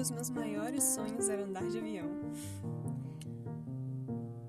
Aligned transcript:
dos 0.00 0.10
meus 0.10 0.30
maiores 0.30 0.82
sonhos 0.82 1.28
era 1.28 1.44
andar 1.44 1.68
de 1.68 1.76
avião. 1.76 2.08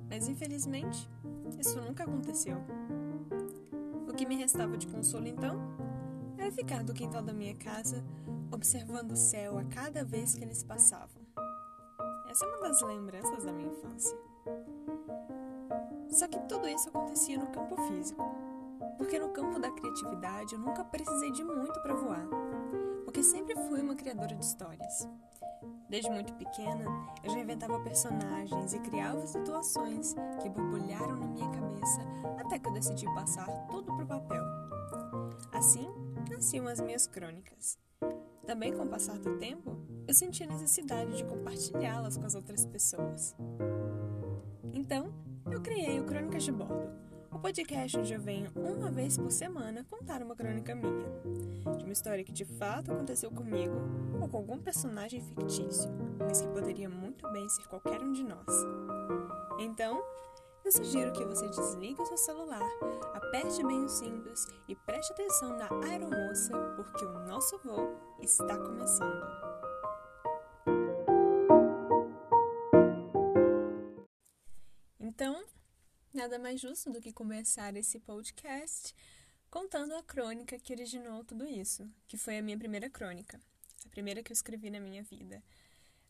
Mas 0.10 0.30
infelizmente, 0.30 1.10
isso 1.60 1.78
nunca 1.82 2.06
aconteceu. 2.06 2.58
O 4.08 4.14
que 4.14 4.26
me 4.26 4.38
restava 4.38 4.78
de 4.78 4.88
consolo 4.88 5.28
então 5.28 5.60
era 6.38 6.50
ficar 6.54 6.86
do 6.86 6.94
quintal 6.94 7.22
da 7.22 7.34
minha 7.34 7.54
casa 7.56 8.02
observando 8.50 9.12
o 9.12 9.18
céu 9.18 9.58
a 9.58 9.66
cada 9.66 10.06
vez 10.06 10.36
que 10.36 10.44
eles 10.46 10.64
passavam. 10.64 11.22
Essa 12.30 12.46
é 12.46 12.48
uma 12.48 12.70
das 12.70 12.82
lembranças 12.82 13.44
da 13.44 13.52
minha 13.52 13.74
infância. 13.74 14.18
Só 16.10 16.30
que 16.30 16.40
tudo 16.48 16.66
isso 16.66 16.88
acontecia 16.88 17.38
no 17.38 17.48
campo 17.48 17.76
físico. 17.90 18.24
Porque 18.98 19.20
no 19.20 19.30
campo 19.30 19.60
da 19.60 19.70
criatividade 19.70 20.54
eu 20.54 20.60
nunca 20.60 20.86
precisei 20.86 21.30
de 21.32 21.44
muito 21.44 21.78
para 21.82 21.94
voar. 21.94 22.51
Porque 23.22 23.38
sempre 23.38 23.56
fui 23.68 23.80
uma 23.82 23.94
criadora 23.94 24.34
de 24.34 24.44
histórias. 24.44 25.08
Desde 25.88 26.10
muito 26.10 26.34
pequena, 26.34 26.86
eu 27.24 27.30
já 27.30 27.38
inventava 27.38 27.80
personagens 27.80 28.74
e 28.74 28.80
criava 28.80 29.28
situações 29.28 30.16
que 30.42 30.50
borbulharam 30.50 31.18
na 31.18 31.28
minha 31.28 31.48
cabeça 31.52 32.02
até 32.40 32.58
que 32.58 32.68
eu 32.68 32.74
decidi 32.74 33.06
passar 33.14 33.46
tudo 33.68 33.96
para 33.96 34.06
o 34.06 34.08
papel. 34.08 34.44
Assim, 35.52 35.88
nasciam 36.32 36.68
as 36.68 36.82
minhas 36.82 37.06
crônicas. 37.06 37.78
Também, 38.48 38.74
com 38.74 38.86
o 38.86 38.90
passar 38.90 39.20
do 39.20 39.38
tempo, 39.38 39.78
eu 40.08 40.16
senti 40.16 40.44
a 40.44 40.48
necessidade 40.48 41.16
de 41.16 41.24
compartilhá-las 41.24 42.18
com 42.18 42.26
as 42.26 42.34
outras 42.34 42.66
pessoas. 42.66 43.36
Então, 44.74 45.14
eu 45.46 45.62
criei 45.62 46.00
o 46.00 46.06
Crônicas 46.06 46.42
de 46.42 46.52
Bordo, 46.52 46.92
o 47.32 47.40
podcast 47.40 47.98
onde 47.98 48.14
eu 48.14 48.20
venho 48.20 48.52
uma 48.56 48.92
vez 48.92 49.18
por 49.18 49.32
semana 49.32 49.86
contar 49.90 50.22
uma 50.22 50.36
crônica 50.36 50.76
minha, 50.76 51.10
de 51.78 51.84
uma 51.84 51.94
história 51.94 52.24
que 52.24 52.32
de 52.32 52.46
fato 52.46 52.92
aconteceu 52.92 53.32
comigo 53.32 53.76
ou 54.22 54.28
com 54.28 54.38
algum 54.38 54.60
personagem 54.60 55.22
fictício, 55.22 55.90
mas 56.20 56.42
que 56.42 56.48
poderia 56.50 56.90
muito 56.90 57.30
bem 57.32 57.48
ser 57.50 57.68
qualquer 57.68 58.02
um 58.02 58.12
de 58.12 58.24
nós. 58.24 58.46
Então, 59.60 60.04
eu 60.64 60.72
sugiro 60.72 61.12
que 61.14 61.24
você 61.26 61.48
desligue 61.48 62.02
o 62.02 62.06
seu 62.06 62.18
celular, 62.18 62.70
aperte 63.14 63.64
bem 63.66 63.84
os 63.84 63.94
cintos 63.94 64.46
e 64.68 64.76
preste 64.76 65.12
atenção 65.14 65.58
na 65.58 65.70
aeromoça, 65.88 66.58
porque 66.76 67.06
o 67.06 67.20
nosso 67.28 67.58
voo 67.64 67.96
está 68.22 68.58
começando. 68.58 69.51
Nada 76.22 76.38
mais 76.38 76.62
justo 76.62 76.92
do 76.92 77.02
que 77.02 77.12
começar 77.12 77.76
esse 77.76 78.00
podcast 78.00 78.94
contando 79.50 79.96
a 79.96 80.04
crônica 80.04 80.60
que 80.60 80.72
originou 80.72 81.24
tudo 81.24 81.48
isso, 81.48 81.84
que 82.08 82.16
foi 82.16 82.38
a 82.38 82.44
minha 82.44 82.60
primeira 82.60 82.92
crônica, 82.92 83.42
a 83.84 83.90
primeira 83.90 84.22
que 84.22 84.32
eu 84.32 84.36
escrevi 84.36 84.70
na 84.70 84.80
minha 84.80 85.02
vida. 85.02 85.42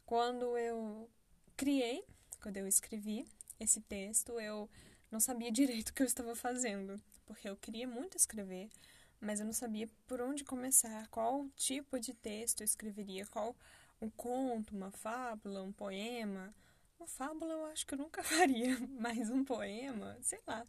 Quando 0.06 0.58
eu 0.58 1.10
criei, 1.56 2.04
quando 2.42 2.58
eu 2.58 2.68
escrevi, 2.68 3.26
esse 3.58 3.80
texto, 3.80 4.38
eu 4.38 4.70
não 5.10 5.22
sabia 5.22 5.50
direito 5.50 5.92
o 5.92 5.94
que 5.94 6.04
eu 6.04 6.08
estava 6.08 6.36
fazendo, 6.36 7.02
porque 7.26 7.48
eu 7.48 7.56
queria 7.56 7.88
muito 7.88 8.18
escrever, 8.18 8.70
mas 9.22 9.40
eu 9.40 9.46
não 9.46 9.54
sabia 9.54 9.90
por 10.08 10.20
onde 10.20 10.44
começar, 10.44 11.08
qual 11.08 11.48
tipo 11.56 11.98
de 11.98 12.14
texto 12.14 12.60
eu 12.60 12.66
escreveria, 12.66 13.26
qual 13.28 13.56
um 14.02 14.10
conto, 14.10 14.76
uma 14.76 14.92
fábula, 14.92 15.64
um 15.64 15.72
poema. 15.72 16.54
Uma 17.02 17.08
fábula 17.08 17.52
eu 17.52 17.66
acho 17.66 17.88
que 17.88 17.96
eu 17.96 17.98
nunca 17.98 18.22
faria, 18.22 18.78
mas 19.00 19.32
um 19.32 19.44
poema, 19.44 20.16
sei 20.22 20.40
lá. 20.46 20.64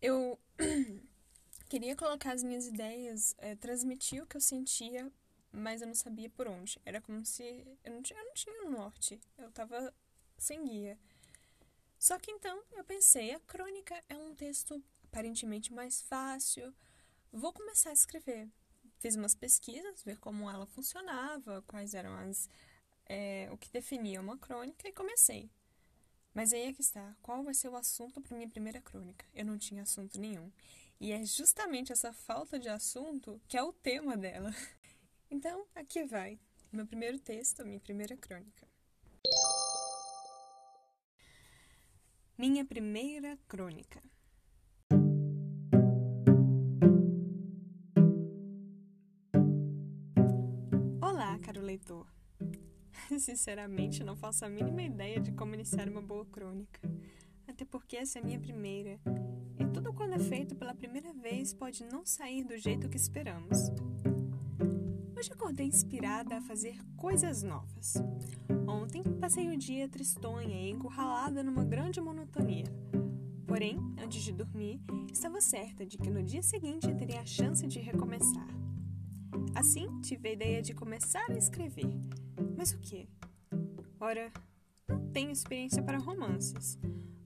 Eu 0.00 0.40
queria 1.68 1.94
colocar 1.94 2.32
as 2.32 2.42
minhas 2.42 2.66
ideias, 2.66 3.34
é, 3.36 3.54
transmitir 3.54 4.22
o 4.22 4.26
que 4.26 4.38
eu 4.38 4.40
sentia, 4.40 5.12
mas 5.52 5.82
eu 5.82 5.88
não 5.88 5.94
sabia 5.94 6.30
por 6.30 6.48
onde. 6.48 6.80
Era 6.86 7.02
como 7.02 7.22
se 7.26 7.42
eu 7.84 7.92
não 7.92 8.00
tinha, 8.00 8.18
eu 8.18 8.24
não 8.24 8.32
tinha 8.32 8.64
um 8.64 8.70
norte, 8.70 9.20
eu 9.36 9.50
estava 9.50 9.92
sem 10.38 10.64
guia. 10.64 10.98
Só 11.98 12.18
que 12.18 12.30
então 12.30 12.62
eu 12.72 12.82
pensei, 12.82 13.34
a 13.34 13.40
crônica 13.40 14.02
é 14.08 14.16
um 14.16 14.34
texto 14.34 14.82
aparentemente 15.04 15.70
mais 15.70 16.00
fácil, 16.00 16.74
vou 17.30 17.52
começar 17.52 17.90
a 17.90 17.92
escrever. 17.92 18.48
Fiz 19.00 19.16
umas 19.16 19.34
pesquisas, 19.34 20.02
ver 20.02 20.16
como 20.16 20.48
ela 20.48 20.64
funcionava, 20.64 21.60
quais 21.66 21.92
eram 21.92 22.16
as. 22.16 22.48
É, 23.12 23.48
o 23.50 23.58
que 23.58 23.68
definia 23.72 24.20
uma 24.20 24.38
crônica 24.38 24.88
e 24.88 24.92
comecei. 24.92 25.50
Mas 26.32 26.52
aí 26.52 26.68
é 26.68 26.72
que 26.72 26.80
está, 26.80 27.16
qual 27.20 27.42
vai 27.42 27.52
ser 27.52 27.68
o 27.68 27.74
assunto 27.74 28.20
para 28.20 28.36
minha 28.36 28.48
primeira 28.48 28.80
crônica? 28.80 29.26
Eu 29.34 29.44
não 29.44 29.58
tinha 29.58 29.82
assunto 29.82 30.16
nenhum. 30.16 30.48
E 31.00 31.10
é 31.10 31.24
justamente 31.24 31.90
essa 31.90 32.12
falta 32.12 32.56
de 32.56 32.68
assunto 32.68 33.40
que 33.48 33.56
é 33.56 33.62
o 33.64 33.72
tema 33.72 34.16
dela. 34.16 34.54
Então, 35.32 35.64
aqui 35.76 36.02
vai. 36.02 36.40
Meu 36.72 36.84
primeiro 36.84 37.16
texto, 37.16 37.64
minha 37.64 37.78
primeira 37.78 38.16
crônica. 38.16 38.66
Minha 42.36 42.64
primeira 42.64 43.38
crônica. 43.46 44.02
Olá, 51.00 51.38
caro 51.38 51.60
leitor. 51.62 52.19
Sinceramente, 53.18 54.04
não 54.04 54.16
faço 54.16 54.44
a 54.44 54.48
mínima 54.48 54.82
ideia 54.82 55.20
de 55.20 55.32
como 55.32 55.54
iniciar 55.54 55.88
uma 55.88 56.02
boa 56.02 56.24
crônica. 56.26 56.80
Até 57.46 57.64
porque 57.64 57.96
essa 57.96 58.18
é 58.18 58.22
a 58.22 58.24
minha 58.24 58.38
primeira. 58.38 59.00
E 59.58 59.66
tudo 59.66 59.92
quando 59.92 60.14
é 60.14 60.18
feito 60.18 60.54
pela 60.54 60.74
primeira 60.74 61.12
vez 61.12 61.52
pode 61.52 61.84
não 61.84 62.06
sair 62.06 62.44
do 62.44 62.56
jeito 62.56 62.88
que 62.88 62.96
esperamos. 62.96 63.70
Hoje 65.16 65.32
acordei 65.32 65.66
inspirada 65.66 66.38
a 66.38 66.40
fazer 66.40 66.78
coisas 66.96 67.42
novas. 67.42 67.94
Ontem 68.66 69.02
passei 69.20 69.48
o 69.48 69.58
dia 69.58 69.88
tristonha 69.88 70.56
e 70.56 70.70
encurralada 70.70 71.42
numa 71.42 71.64
grande 71.64 72.00
monotonia. 72.00 72.64
Porém, 73.46 73.76
antes 73.98 74.22
de 74.22 74.32
dormir, 74.32 74.80
estava 75.12 75.40
certa 75.40 75.84
de 75.84 75.98
que 75.98 76.08
no 76.08 76.22
dia 76.22 76.42
seguinte 76.42 76.94
teria 76.94 77.20
a 77.20 77.26
chance 77.26 77.66
de 77.66 77.80
recomeçar. 77.80 78.46
Assim, 79.54 80.00
tive 80.00 80.28
a 80.28 80.32
ideia 80.32 80.62
de 80.62 80.72
começar 80.72 81.28
a 81.28 81.36
escrever. 81.36 81.90
Mas 82.60 82.72
o 82.72 82.78
que? 82.78 83.08
Ora, 83.98 84.30
não 84.86 85.10
tenho 85.12 85.30
experiência 85.30 85.82
para 85.82 85.96
romances, 85.96 86.78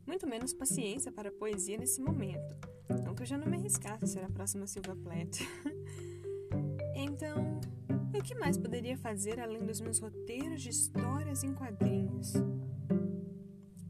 muito 0.07 0.29
menos 0.29 0.55
paciência 0.55 1.11
para 1.11 1.29
poesia 1.33 1.77
nesse 1.77 2.01
momento. 2.01 2.57
Não 3.05 3.17
que 3.17 3.23
eu 3.23 3.27
já 3.27 3.37
não 3.37 3.49
me 3.49 3.57
arriscasse 3.57 4.05
a 4.05 4.07
ser 4.07 4.23
a 4.23 4.31
próxima 4.31 4.65
Silvia 4.69 4.95
Plath. 4.95 5.41
então, 6.95 7.59
o 8.17 8.23
que 8.23 8.37
mais 8.37 8.57
poderia 8.57 8.97
fazer 8.97 9.41
além 9.41 9.67
dos 9.67 9.81
meus 9.81 9.99
roteiros 9.99 10.63
de 10.63 10.69
histórias 10.69 11.43
em 11.43 11.53
quadrinhos? 11.53 12.33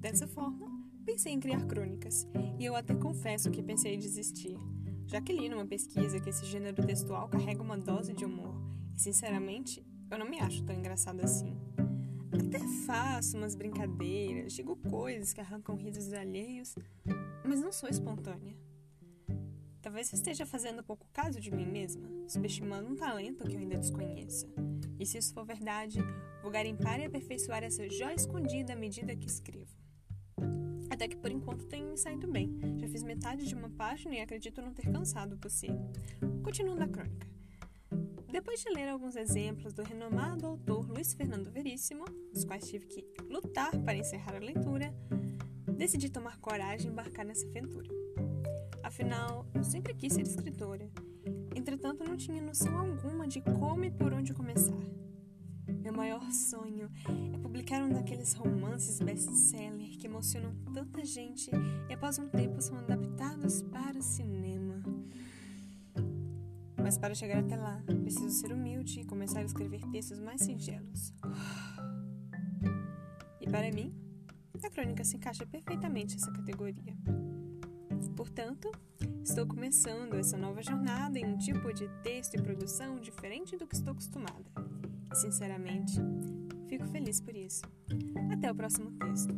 Dessa 0.00 0.26
forma, 0.26 0.66
pensei 1.04 1.34
em 1.34 1.40
criar 1.40 1.66
crônicas, 1.66 2.26
e 2.58 2.64
eu 2.64 2.74
até 2.74 2.94
confesso 2.94 3.50
que 3.50 3.62
pensei 3.62 3.96
em 3.96 3.98
desistir, 3.98 4.56
já 5.04 5.20
que 5.20 5.34
li 5.34 5.50
numa 5.50 5.66
pesquisa 5.66 6.18
que 6.18 6.30
esse 6.30 6.46
gênero 6.46 6.82
textual 6.86 7.28
carrega 7.28 7.60
uma 7.60 7.76
dose 7.76 8.14
de 8.14 8.24
humor, 8.24 8.54
e 8.94 8.98
sinceramente, 8.98 9.84
eu 10.14 10.18
não 10.18 10.28
me 10.28 10.38
acho 10.38 10.62
tão 10.62 10.74
engraçado 10.74 11.20
assim. 11.20 11.56
Até 12.32 12.60
faço 12.86 13.36
umas 13.36 13.54
brincadeiras, 13.54 14.52
digo 14.52 14.76
coisas 14.76 15.32
que 15.32 15.40
arrancam 15.40 15.76
risos 15.76 16.12
alheios, 16.12 16.76
mas 17.44 17.60
não 17.60 17.72
sou 17.72 17.88
espontânea. 17.88 18.54
Talvez 19.82 20.12
eu 20.12 20.16
esteja 20.16 20.46
fazendo 20.46 20.84
pouco 20.84 21.06
caso 21.12 21.40
de 21.40 21.50
mim 21.50 21.66
mesma, 21.66 22.08
subestimando 22.28 22.88
um 22.88 22.96
talento 22.96 23.44
que 23.44 23.54
eu 23.54 23.60
ainda 23.60 23.76
desconheça. 23.76 24.46
E 24.98 25.04
se 25.04 25.18
isso 25.18 25.34
for 25.34 25.44
verdade, 25.44 25.98
vou 26.42 26.50
garimpar 26.50 27.00
e 27.00 27.04
aperfeiçoar 27.04 27.64
essa 27.64 27.88
joia 27.90 28.14
escondida 28.14 28.72
à 28.72 28.76
medida 28.76 29.16
que 29.16 29.26
escrevo. 29.26 29.76
Até 30.88 31.08
que 31.08 31.16
por 31.16 31.30
enquanto 31.32 31.66
tenho 31.66 31.90
me 31.90 31.98
saído 31.98 32.30
bem. 32.30 32.56
Já 32.78 32.86
fiz 32.88 33.02
metade 33.02 33.46
de 33.46 33.54
uma 33.54 33.68
página 33.68 34.14
e 34.14 34.20
acredito 34.20 34.62
não 34.62 34.72
ter 34.72 34.90
cansado 34.90 35.36
si. 35.50 35.68
Continuando 36.42 36.84
a 36.84 36.88
crônica. 36.88 37.33
Depois 38.34 38.60
de 38.60 38.68
ler 38.70 38.88
alguns 38.88 39.14
exemplos 39.14 39.72
do 39.72 39.84
renomado 39.84 40.44
autor 40.44 40.90
Luiz 40.90 41.14
Fernando 41.14 41.52
Veríssimo, 41.52 42.04
dos 42.32 42.44
quais 42.44 42.68
tive 42.68 42.84
que 42.84 43.06
lutar 43.30 43.70
para 43.84 43.96
encerrar 43.96 44.34
a 44.34 44.40
leitura, 44.40 44.92
decidi 45.78 46.10
tomar 46.10 46.36
coragem 46.38 46.88
e 46.88 46.90
embarcar 46.90 47.24
nessa 47.24 47.46
aventura. 47.46 47.88
Afinal, 48.82 49.46
eu 49.54 49.62
sempre 49.62 49.94
quis 49.94 50.14
ser 50.14 50.22
escritora. 50.22 50.90
Entretanto, 51.54 52.02
não 52.02 52.16
tinha 52.16 52.42
noção 52.42 52.76
alguma 52.76 53.28
de 53.28 53.40
como 53.40 53.84
e 53.84 53.90
por 53.92 54.12
onde 54.12 54.34
começar. 54.34 54.82
Meu 55.68 55.92
maior 55.92 56.28
sonho 56.32 56.90
é 57.32 57.38
publicar 57.38 57.84
um 57.84 57.92
daqueles 57.92 58.32
romances 58.34 58.98
best-seller 58.98 59.96
que 59.96 60.08
emocionam 60.08 60.52
tanta 60.74 61.04
gente 61.04 61.52
e 61.88 61.94
após 61.94 62.18
um 62.18 62.28
tempo 62.28 62.60
são 62.60 62.78
adaptados 62.78 63.62
para 63.62 63.96
o 63.96 64.02
cinema. 64.02 64.82
Mas 66.84 66.96
para 66.96 67.14
chegar 67.14 67.38
até 67.38 67.56
lá, 67.56 67.82
preciso 68.02 68.30
ser 68.30 68.52
humilde 68.52 69.00
e 69.00 69.04
começar 69.04 69.40
a 69.40 69.44
escrever 69.44 69.80
textos 69.90 70.20
mais 70.20 70.40
singelos. 70.40 71.12
E 73.40 73.48
para 73.48 73.72
mim, 73.72 73.92
a 74.62 74.70
crônica 74.70 75.02
se 75.02 75.16
encaixa 75.16 75.44
perfeitamente 75.44 76.14
nessa 76.14 76.30
categoria. 76.30 76.96
Portanto, 78.14 78.70
estou 79.24 79.46
começando 79.46 80.14
essa 80.14 80.36
nova 80.36 80.62
jornada 80.62 81.18
em 81.18 81.24
um 81.24 81.36
tipo 81.38 81.72
de 81.72 81.88
texto 82.02 82.34
e 82.34 82.42
produção 82.42 83.00
diferente 83.00 83.56
do 83.56 83.66
que 83.66 83.74
estou 83.74 83.92
acostumada. 83.92 84.44
E, 85.10 85.16
sinceramente, 85.16 85.98
Fico 86.74 86.88
feliz 86.88 87.20
por 87.20 87.36
isso. 87.36 87.62
Até 88.32 88.50
o 88.50 88.54
próximo 88.54 88.90
texto. 88.92 89.32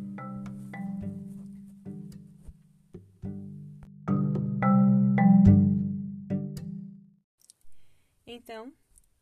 Então, 8.26 8.73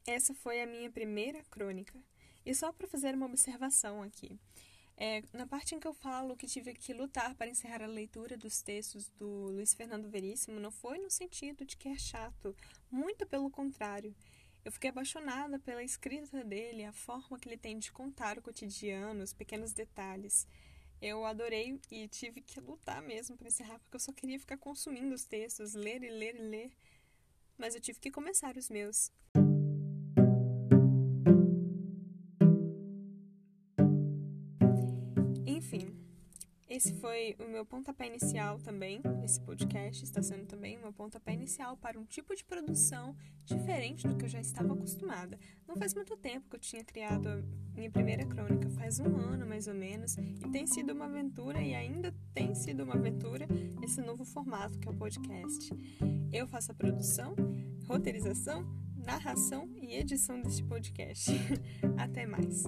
essa 0.07 0.33
foi 0.35 0.63
a 0.63 0.67
minha 0.67 0.91
primeira 0.91 1.43
crônica. 1.51 2.03
E 2.45 2.55
só 2.55 2.73
para 2.73 2.89
fazer 2.89 3.15
uma 3.15 3.27
observação 3.27 4.03
aqui. 4.03 4.39
É, 4.97 5.23
na 5.33 5.47
parte 5.47 5.75
em 5.75 5.81
que 5.81 5.87
eu 5.87 5.93
falo 5.93 6.37
que 6.37 6.47
tive 6.47 6.73
que 6.73 6.95
lutar 6.95 7.35
para 7.35 7.51
encerrar 7.51 7.83
a 7.83 7.87
leitura 7.87 8.37
dos 8.37 8.63
textos 8.63 9.11
do 9.11 9.49
Luiz 9.49 9.75
Fernando 9.75 10.09
Veríssimo, 10.09 10.61
não 10.61 10.71
foi 10.71 10.99
no 10.99 11.11
sentido 11.11 11.65
de 11.65 11.77
que 11.77 11.89
é 11.89 11.99
chato, 11.99 12.57
muito 12.91 13.27
pelo 13.27 13.51
contrário. 13.51 14.15
Eu 14.65 14.73
fiquei 14.73 14.91
apaixonada 14.91 15.59
pela 15.59 15.83
escrita 15.83 16.43
dele, 16.45 16.85
a 16.85 16.93
forma 16.93 17.39
que 17.39 17.49
ele 17.49 17.59
tem 17.59 17.79
de 17.79 17.93
contar 17.93 18.39
o 18.39 18.43
cotidiano, 18.43 19.23
os 19.23 19.33
pequenos 19.33 19.73
detalhes. 19.73 20.47
Eu 21.03 21.25
adorei 21.27 21.79
e 21.91 22.09
tive 22.09 22.41
que 22.41 22.61
lutar 22.61 23.03
mesmo 23.03 23.37
para 23.37 23.49
encerrar, 23.49 23.79
porque 23.81 23.97
eu 23.97 24.01
só 24.01 24.13
queria 24.13 24.39
ficar 24.39 24.57
consumindo 24.57 25.15
os 25.15 25.25
textos, 25.25 25.75
ler 25.75 26.03
e 26.03 26.09
ler 26.09 26.37
e 26.37 26.43
ler. 26.43 26.73
Mas 27.59 27.75
eu 27.75 27.81
tive 27.81 27.99
que 28.01 28.11
começar 28.11 28.57
os 28.57 28.69
meus. 28.69 29.11
Esse 36.75 36.93
foi 36.95 37.37
o 37.39 37.49
meu 37.49 37.65
pontapé 37.65 38.09
inicial 38.09 38.59
também. 38.59 39.01
Esse 39.25 39.41
podcast 39.41 40.03
está 40.03 40.21
sendo 40.21 40.45
também 40.45 40.77
meu 40.77 40.93
pontapé 40.93 41.33
inicial 41.33 41.77
para 41.77 41.97
um 41.97 42.05
tipo 42.05 42.35
de 42.35 42.43
produção 42.43 43.15
diferente 43.45 44.09
do 44.09 44.17
que 44.17 44.25
eu 44.25 44.29
já 44.29 44.41
estava 44.41 44.73
acostumada. 44.75 45.39
Não 45.69 45.77
faz 45.77 45.95
muito 45.95 46.17
tempo 46.17 46.51
que 46.51 46.57
eu 46.57 46.61
tinha 46.61 46.83
criado 46.83 47.29
a 47.29 47.43
minha 47.77 47.89
primeira 47.89 48.27
crônica, 48.27 48.69
faz 48.71 48.99
um 48.99 49.17
ano 49.17 49.47
mais 49.47 49.69
ou 49.69 49.75
menos, 49.75 50.17
e 50.19 50.51
tem 50.51 50.67
sido 50.67 50.93
uma 50.93 51.05
aventura 51.05 51.63
e 51.63 51.77
ainda 51.77 52.13
tem 52.35 52.57
sido 52.57 52.83
uma 52.83 52.95
aventura 52.95 53.47
esse 53.81 54.01
novo 54.01 54.25
formato 54.25 54.77
que 54.77 54.89
é 54.89 54.91
o 54.91 54.97
podcast. 54.97 55.71
Eu 56.33 56.49
faço 56.49 56.73
a 56.73 56.75
produção, 56.75 57.37
roteirização, 57.87 58.67
narração 58.97 59.71
e 59.81 59.95
edição 59.95 60.43
deste 60.43 60.65
podcast. 60.65 61.31
Até 61.97 62.27
mais. 62.27 62.65